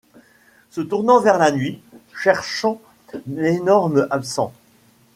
[0.71, 1.79] Se tourna vers la nuit,
[2.19, 2.81] cherchant
[3.27, 4.51] l’énorme absent.